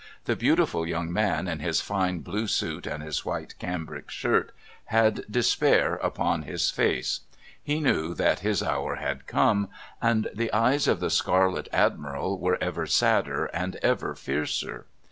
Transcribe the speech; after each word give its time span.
The 0.25 0.35
beautiful 0.35 0.87
young 0.87 1.13
man 1.13 1.47
in 1.47 1.59
his 1.59 1.79
fine 1.79 2.21
blue 2.21 2.47
suit 2.47 2.87
and 2.87 3.03
his 3.03 3.23
white 3.23 3.53
cambric 3.59 4.09
shirt 4.09 4.51
had 4.85 5.23
despair 5.29 5.93
upon 5.97 6.41
his 6.41 6.71
face. 6.71 7.19
He 7.61 7.79
knew 7.79 8.15
that 8.15 8.39
his 8.39 8.63
hour 8.63 8.95
had 8.95 9.27
come. 9.27 9.69
And 10.01 10.27
the 10.33 10.51
eyes 10.51 10.87
of 10.87 11.01
the 11.01 11.11
Scarlet 11.11 11.69
Admiral 11.71 12.39
were 12.39 12.57
ever 12.59 12.87
sadder 12.87 13.45
and 13.53 13.75
ever 13.83 14.15
fiercer. 14.15 14.87